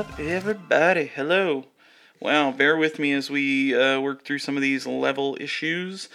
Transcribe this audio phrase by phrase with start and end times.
[0.00, 1.04] up, everybody?
[1.04, 1.66] Hello.
[2.20, 6.08] Wow, bear with me as we uh, work through some of these level issues.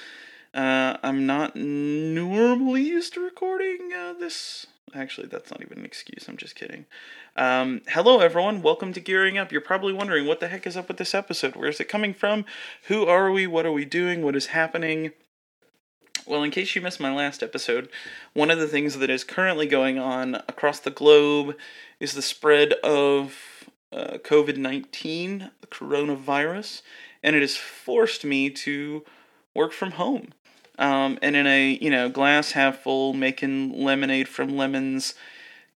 [0.56, 4.66] Uh, I'm not normally used to recording uh, this.
[4.96, 6.28] Actually, that's not even an excuse.
[6.28, 6.88] I'm just kidding.
[7.36, 8.64] Um, hello, everyone.
[8.64, 9.52] Welcome to Gearing Up.
[9.52, 11.56] You're probably wondering what the heck is up with this episode?
[11.56, 12.46] Where is it coming from?
[12.88, 13.46] Who are we?
[13.46, 14.24] What are we doing?
[14.24, 15.12] What is happening?
[16.26, 17.88] Well, in case you missed my last episode,
[18.34, 21.56] one of the things that is currently going on across the globe
[22.00, 23.55] is the spread of
[23.96, 26.82] uh, COVID 19, the coronavirus,
[27.24, 29.04] and it has forced me to
[29.56, 30.34] work from home.
[30.78, 35.16] Um, and in a, you know, glass half full, making lemonade from lemons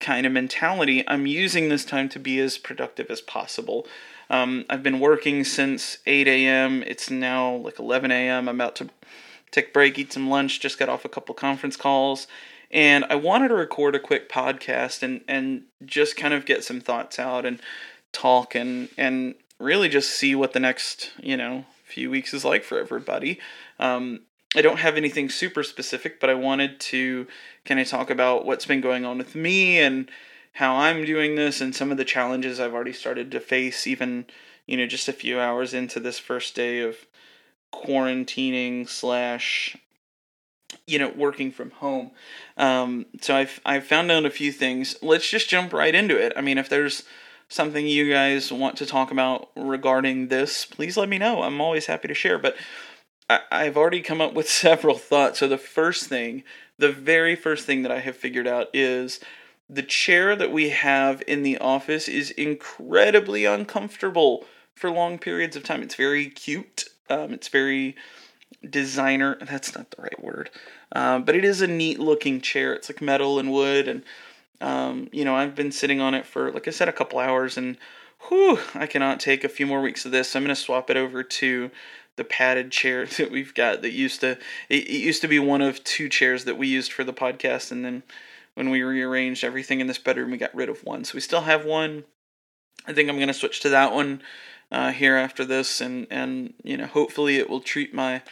[0.01, 3.87] kind of mentality, I'm using this time to be as productive as possible.
[4.31, 6.83] Um, I've been working since 8 a.m.
[6.83, 8.49] It's now like 11 a.m.
[8.49, 8.89] I'm about to
[9.51, 12.27] take a break, eat some lunch, just got off a couple conference calls.
[12.71, 16.81] And I wanted to record a quick podcast and, and just kind of get some
[16.81, 17.61] thoughts out and
[18.17, 22.65] talk and, and really just see what the next, you know, few weeks is like
[22.65, 23.39] for everybody.
[23.79, 24.21] Um,
[24.55, 27.27] I don't have anything super specific, but I wanted to
[27.65, 30.11] kind of talk about what's been going on with me and
[30.53, 34.27] how I'm doing this and some of the challenges I've already started to face, even,
[34.67, 36.97] you know, just a few hours into this first day of
[37.73, 39.77] quarantining slash
[40.87, 42.11] you know working from home.
[42.57, 44.97] Um, so i've i've found out a few things.
[45.03, 46.33] Let's just jump right into it.
[46.37, 47.03] I mean if there's
[47.49, 51.43] something you guys want to talk about regarding this please let me know.
[51.43, 52.57] I'm always happy to share but
[53.29, 55.39] I, i've already come up with several thoughts.
[55.39, 56.45] So the first thing
[56.79, 59.21] the very first thing that i have figured out is
[59.69, 64.45] the chair that we have in the office is incredibly uncomfortable
[64.75, 65.83] for long periods of time.
[65.83, 66.85] It's very cute.
[67.09, 67.97] Um, it's very
[68.69, 69.39] designer.
[69.41, 70.51] That's not the right word,
[70.93, 72.75] um, but it is a neat looking chair.
[72.75, 74.03] It's like metal and wood, and
[74.61, 77.57] um, you know I've been sitting on it for like I said a couple hours,
[77.57, 77.77] and
[78.29, 80.35] whew, I cannot take a few more weeks of this.
[80.35, 81.71] I'm gonna swap it over to
[82.17, 84.33] the padded chair that we've got that used to
[84.69, 87.71] it, it used to be one of two chairs that we used for the podcast,
[87.71, 88.03] and then
[88.55, 91.05] when we rearranged everything in this bedroom, we got rid of one.
[91.05, 92.05] So we still have one.
[92.87, 94.23] I think I'm gonna switch to that one
[94.73, 98.23] uh, here after this, and and you know hopefully it will treat my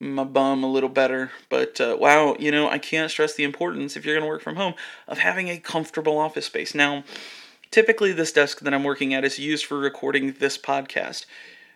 [0.00, 1.30] my bum a little better.
[1.48, 4.42] But uh, wow, you know I can't stress the importance if you're going to work
[4.42, 4.74] from home
[5.08, 6.74] of having a comfortable office space.
[6.74, 7.04] Now,
[7.70, 11.26] typically this desk that I'm working at is used for recording this podcast.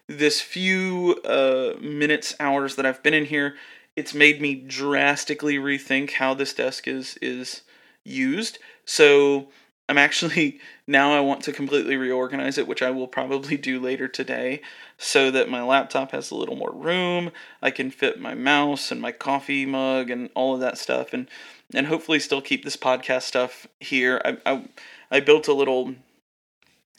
[0.07, 3.55] This few uh, minutes, hours that I've been in here,
[3.95, 7.63] it's made me drastically rethink how this desk is is
[8.05, 8.59] used.
[8.85, 9.49] So
[9.91, 14.07] I'm actually now I want to completely reorganize it, which I will probably do later
[14.07, 14.63] today,
[14.97, 17.33] so that my laptop has a little more room.
[17.61, 21.27] I can fit my mouse and my coffee mug and all of that stuff, and
[21.75, 24.23] and hopefully still keep this podcast stuff here.
[24.25, 24.65] I I,
[25.11, 25.97] I built a little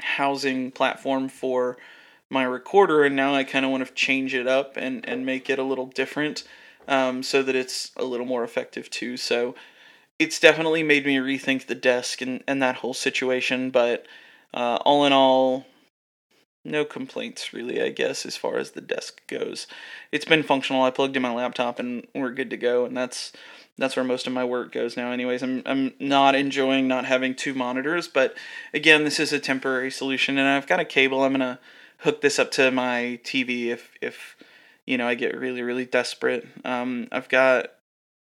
[0.02, 1.78] housing platform for
[2.30, 5.50] my recorder, and now I kind of want to change it up and and make
[5.50, 6.44] it a little different,
[6.90, 9.16] um, so that it's a little more effective too.
[9.16, 9.56] So
[10.22, 14.06] it's definitely made me rethink the desk and, and that whole situation, but
[14.54, 15.66] uh, all in all,
[16.64, 19.66] no complaints really, I guess, as far as the desk goes.
[20.12, 20.84] It's been functional.
[20.84, 23.32] I plugged in my laptop and we're good to go, and that's
[23.80, 25.42] that's where most of my work goes now anyways.
[25.42, 28.38] I'm I'm not enjoying not having two monitors, but
[28.76, 31.24] again, this is a temporary solution and I've got a cable.
[31.24, 31.60] I'm going to
[32.00, 34.36] hook this up to my TV if if
[34.86, 36.48] you know, I get really really desperate.
[36.64, 37.72] Um I've got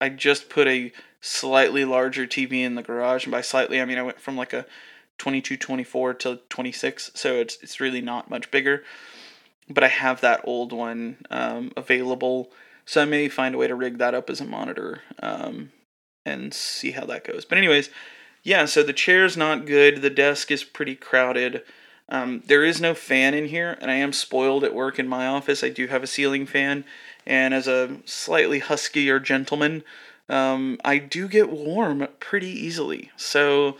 [0.00, 0.90] I just put a
[1.22, 4.52] slightly larger TV in the garage, and by slightly I mean I went from like
[4.52, 4.66] a
[5.16, 8.82] 22, 24 to 26, so it's it's really not much bigger.
[9.70, 12.50] But I have that old one um, available,
[12.84, 15.70] so I may find a way to rig that up as a monitor um,
[16.26, 17.44] and see how that goes.
[17.44, 17.88] But anyways,
[18.42, 18.64] yeah.
[18.64, 20.02] So the chair's not good.
[20.02, 21.62] The desk is pretty crowded.
[22.08, 25.26] Um, there is no fan in here, and I am spoiled at work in my
[25.26, 25.62] office.
[25.62, 26.84] I do have a ceiling fan,
[27.24, 29.84] and as a slightly huskier gentleman,
[30.32, 33.10] um, I do get warm pretty easily.
[33.16, 33.76] So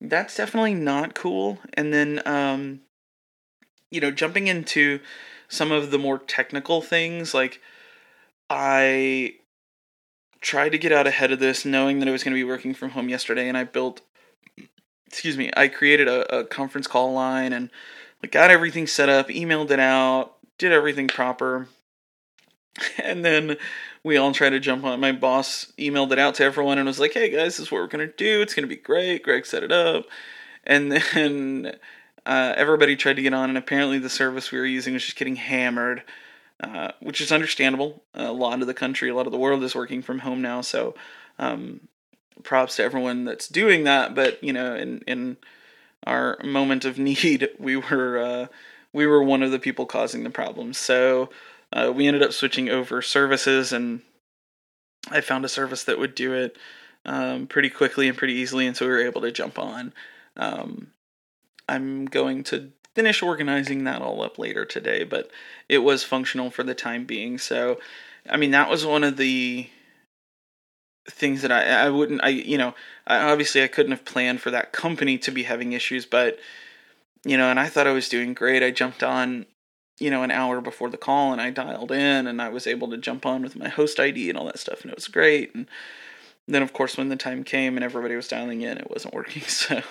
[0.00, 1.58] that's definitely not cool.
[1.74, 2.80] And then, um,
[3.90, 5.00] you know, jumping into
[5.48, 7.60] some of the more technical things, like
[8.48, 9.34] I
[10.40, 12.74] tried to get out ahead of this knowing that I was going to be working
[12.74, 14.02] from home yesterday, and I built,
[15.08, 17.70] excuse me, I created a, a conference call line and
[18.22, 21.68] like, got everything set up, emailed it out, did everything proper.
[23.02, 23.56] And then
[24.08, 24.98] we all tried to jump on.
[24.98, 27.82] My boss emailed it out to everyone and was like, "Hey guys, this is what
[27.82, 28.40] we're gonna do.
[28.40, 30.06] It's gonna be great." Greg set it up,
[30.64, 31.76] and then
[32.24, 35.18] uh, everybody tried to get on, and apparently the service we were using was just
[35.18, 36.02] getting hammered,
[36.60, 38.02] uh, which is understandable.
[38.14, 40.62] A lot of the country, a lot of the world is working from home now,
[40.62, 40.94] so
[41.38, 41.80] um,
[42.42, 44.14] props to everyone that's doing that.
[44.14, 45.36] But you know, in in
[46.06, 48.46] our moment of need, we were uh,
[48.94, 50.72] we were one of the people causing the problem.
[50.72, 51.28] So
[51.72, 54.02] uh, we ended up switching over services, and
[55.10, 56.56] I found a service that would do it
[57.04, 59.92] um, pretty quickly and pretty easily, and so we were able to jump on.
[60.36, 60.88] Um,
[61.68, 65.30] I'm going to finish organizing that all up later today, but
[65.68, 67.38] it was functional for the time being.
[67.38, 67.78] So,
[68.28, 69.68] I mean, that was one of the
[71.10, 72.74] things that I I wouldn't I you know
[73.06, 76.38] I, obviously I couldn't have planned for that company to be having issues, but
[77.24, 78.62] you know, and I thought I was doing great.
[78.62, 79.46] I jumped on
[79.98, 82.88] you know an hour before the call and I dialed in and I was able
[82.90, 85.54] to jump on with my host ID and all that stuff and it was great.
[85.54, 85.66] And
[86.46, 89.42] then of course when the time came and everybody was dialing in it wasn't working.
[89.42, 89.82] So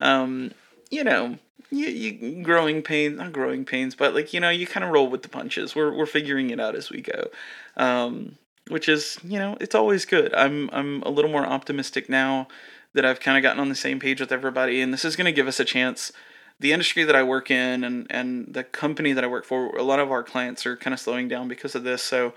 [0.00, 0.52] um
[0.90, 1.38] you know
[1.70, 5.08] you, you growing pains not growing pains but like you know you kind of roll
[5.08, 5.74] with the punches.
[5.74, 7.28] We're we're figuring it out as we go.
[7.76, 8.36] Um
[8.68, 10.34] which is you know it's always good.
[10.34, 12.48] I'm i'm a little more optimistic now
[12.94, 15.26] that i've kind of gotten on the same page with everybody and this is going
[15.26, 16.10] to give us a chance
[16.60, 19.82] the industry that i work in and and the company that i work for a
[19.82, 22.32] lot of our clients are kind of slowing down because of this so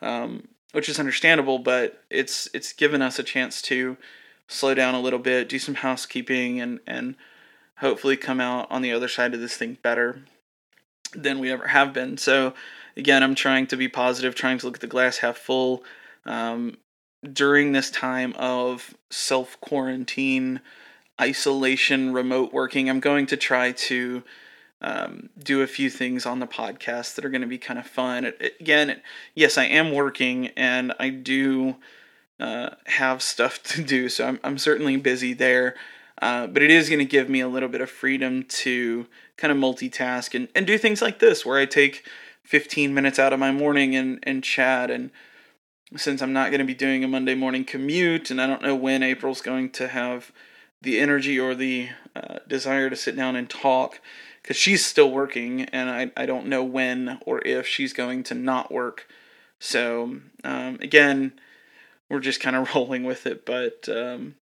[0.00, 3.96] um which is understandable but it's it's given us a chance to
[4.48, 7.14] slow down a little bit do some housekeeping and and
[7.82, 10.22] hopefully come out on the other side of this thing better
[11.14, 12.16] than we ever have been.
[12.16, 12.54] So,
[12.96, 15.84] again, I'm trying to be positive, trying to look at the glass half full.
[16.24, 16.78] Um,
[17.32, 20.60] during this time of self quarantine,
[21.20, 24.22] isolation, remote working, I'm going to try to
[24.80, 27.86] um, do a few things on the podcast that are going to be kind of
[27.86, 28.24] fun.
[28.24, 29.02] It, it, again, it,
[29.34, 31.76] yes, I am working and I do
[32.40, 35.76] uh, have stuff to do, so I'm, I'm certainly busy there.
[36.20, 39.06] Uh, but it is going to give me a little bit of freedom to
[39.36, 42.06] kind of multitask and, and do things like this where I take
[42.44, 44.90] 15 minutes out of my morning and, and chat.
[44.90, 45.10] And
[45.96, 48.76] since I'm not going to be doing a Monday morning commute and I don't know
[48.76, 50.30] when April's going to have
[50.82, 54.00] the energy or the uh, desire to sit down and talk,
[54.42, 58.34] because she's still working and I, I don't know when or if she's going to
[58.34, 59.06] not work.
[59.60, 61.32] So, um, again,
[62.10, 63.46] we're just kind of rolling with it.
[63.46, 64.34] But um,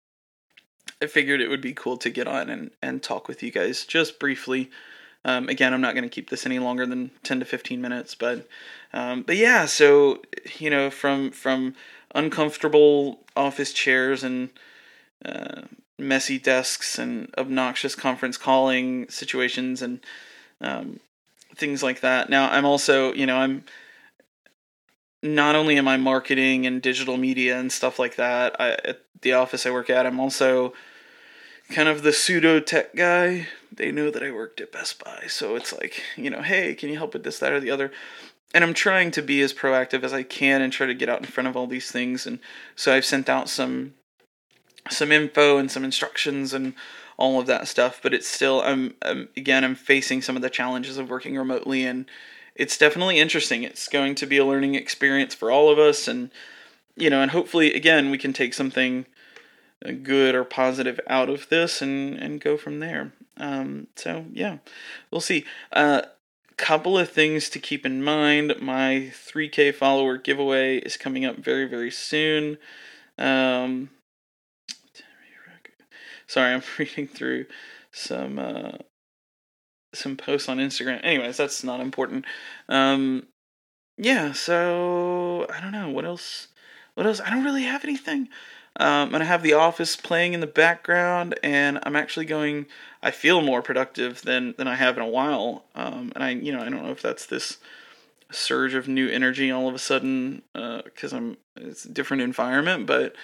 [1.03, 3.85] I figured it would be cool to get on and, and talk with you guys
[3.85, 4.71] just briefly.
[5.23, 8.15] Um, again, I'm not going to keep this any longer than 10 to 15 minutes,
[8.15, 8.49] but
[8.95, 10.23] um, but yeah, so
[10.59, 11.75] you know, from from
[12.15, 14.49] uncomfortable office chairs and
[15.23, 15.63] uh,
[16.01, 20.01] messy desks and obnoxious conference calling situations and
[20.61, 21.01] um,
[21.55, 22.31] things like that.
[22.31, 23.65] Now, I'm also, you know, I'm
[25.23, 29.35] not only am I marketing and digital media and stuff like that I, at the
[29.35, 30.73] office I work at, I'm also
[31.69, 33.49] kind of the pseudo tech guy.
[33.73, 36.89] They know that I worked at Best Buy, so it's like, you know, hey, can
[36.89, 37.93] you help with this, that, or the other?
[38.53, 41.21] And I'm trying to be as proactive as I can and try to get out
[41.21, 42.27] in front of all these things.
[42.27, 42.41] And
[42.75, 43.95] so I've sent out some
[44.89, 46.75] some info and some instructions and
[47.17, 48.01] all of that stuff.
[48.03, 51.85] But it's still, I'm, I'm again, I'm facing some of the challenges of working remotely,
[51.85, 52.07] and
[52.55, 53.63] it's definitely interesting.
[53.63, 56.31] It's going to be a learning experience for all of us, and
[56.97, 59.07] you know, and hopefully, again, we can take something
[60.03, 63.13] good or positive out of this and and go from there.
[63.37, 64.59] Um, so yeah,
[65.11, 65.45] we'll see.
[65.73, 66.03] A uh,
[66.57, 68.55] couple of things to keep in mind.
[68.61, 72.59] My 3K follower giveaway is coming up very very soon.
[73.19, 73.91] Um,
[76.31, 77.47] sorry, I'm reading through
[77.93, 78.73] some uh,
[79.93, 81.01] some posts on Instagram.
[81.03, 82.25] Anyways, that's not important.
[82.69, 83.27] Um,
[83.99, 86.49] yeah, so I don't know what else.
[86.95, 87.21] What else?
[87.21, 88.29] I don't really have anything.
[88.77, 92.67] Um, I have The Office playing in the background, and I'm actually going.
[93.03, 95.65] I feel more productive than than I have in a while.
[95.75, 97.59] Um, and I, you know, I don't know if that's this
[98.31, 102.87] surge of new energy all of a sudden because uh, I'm it's a different environment,
[102.87, 103.17] but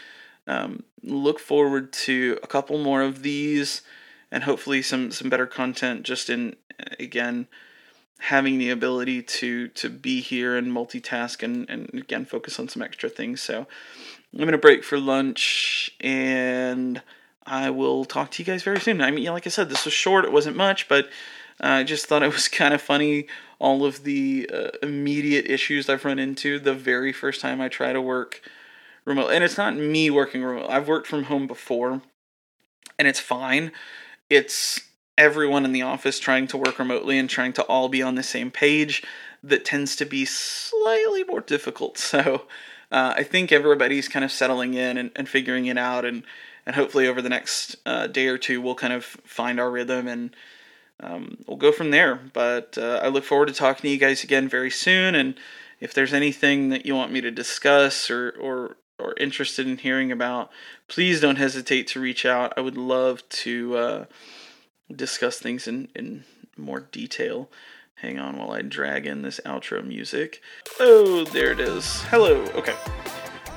[0.47, 3.83] um, look forward to a couple more of these,
[4.31, 6.03] and hopefully some some better content.
[6.03, 6.57] Just in
[6.99, 7.49] again
[8.19, 12.83] having the ability to to be here and multitask and and again focus on some
[12.83, 13.41] extra things.
[13.41, 13.67] So
[14.33, 17.03] I'm gonna break for lunch and
[17.47, 19.01] I will talk to you guys very soon.
[19.01, 21.09] I mean, like I said, this was short; it wasn't much, but
[21.61, 23.27] I just thought it was kind of funny
[23.59, 27.93] all of the uh, immediate issues I've run into the very first time I try
[27.93, 28.43] to work
[29.07, 29.31] remote.
[29.31, 30.69] And it's not me working remote.
[30.69, 32.03] I've worked from home before,
[32.99, 33.73] and it's fine.
[34.29, 34.81] It's
[35.17, 38.23] everyone in the office trying to work remotely and trying to all be on the
[38.23, 39.03] same page
[39.43, 41.97] that tends to be slightly more difficult.
[42.17, 42.43] So
[42.93, 46.23] uh, I think everybody's kind of settling in and, and figuring it out, and
[46.65, 50.07] and hopefully over the next uh, day or two we'll kind of find our rhythm
[50.07, 50.37] and
[51.01, 52.15] um, we'll go from there.
[52.15, 55.35] But uh, I look forward to talking to you guys again very soon, and
[55.81, 60.11] if there's anything that you want me to discuss or or or interested in hearing
[60.11, 60.51] about,
[60.89, 62.53] please don't hesitate to reach out.
[62.57, 64.05] I would love to uh,
[64.95, 66.25] discuss things in, in
[66.57, 67.51] more detail.
[67.97, 70.43] Hang on while I drag in this outro music.
[70.79, 72.03] Oh, there it is.
[72.05, 72.43] Hello.
[72.55, 72.75] Okay.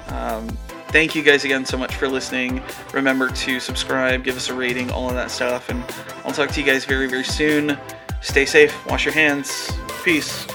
[0.08, 0.48] Um,
[0.90, 2.62] thank you guys again so much for listening.
[2.94, 5.70] Remember to subscribe, give us a rating, all of that stuff.
[5.70, 5.84] And
[6.26, 7.78] I'll talk to you guys very, very soon.
[8.22, 9.72] Stay safe, wash your hands.
[10.04, 10.48] Peace.